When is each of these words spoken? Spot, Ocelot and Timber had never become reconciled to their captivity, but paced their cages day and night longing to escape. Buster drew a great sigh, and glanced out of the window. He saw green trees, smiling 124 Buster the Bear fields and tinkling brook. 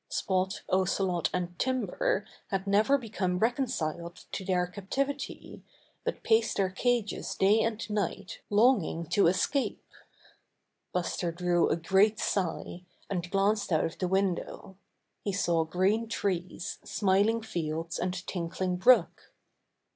Spot, 0.09 0.63
Ocelot 0.69 1.29
and 1.31 1.59
Timber 1.59 2.25
had 2.47 2.65
never 2.65 2.97
become 2.97 3.37
reconciled 3.37 4.25
to 4.31 4.43
their 4.43 4.65
captivity, 4.65 5.61
but 6.03 6.23
paced 6.23 6.57
their 6.57 6.71
cages 6.71 7.35
day 7.35 7.61
and 7.61 7.87
night 7.87 8.39
longing 8.49 9.05
to 9.09 9.27
escape. 9.27 9.85
Buster 10.91 11.31
drew 11.31 11.69
a 11.69 11.75
great 11.75 12.17
sigh, 12.19 12.83
and 13.11 13.29
glanced 13.29 13.71
out 13.71 13.85
of 13.85 13.99
the 13.99 14.07
window. 14.07 14.75
He 15.23 15.33
saw 15.33 15.65
green 15.65 16.07
trees, 16.09 16.79
smiling 16.83 17.35
124 17.35 17.43
Buster 17.43 17.51
the 17.51 17.61
Bear 17.61 17.83
fields 17.83 17.99
and 17.99 18.27
tinkling 18.27 18.77
brook. 18.77 19.31